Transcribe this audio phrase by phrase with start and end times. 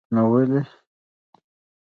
[0.13, 0.61] نو ولې.